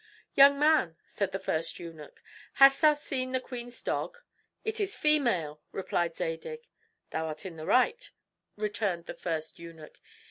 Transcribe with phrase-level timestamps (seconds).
[0.33, 4.17] "Young man," said the first eunuch, "hast thou seen the queen's dog?"
[4.65, 6.61] "It is a female," replied Zadig.
[7.11, 8.09] "Thou art in the right,"
[8.57, 9.99] returned the first eunuch.